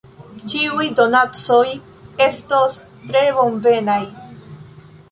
Ĉiuj 0.53 0.87
donacoj 0.99 1.61
estos 2.29 2.79
tre 3.13 3.25
bonvenaj. 3.39 4.01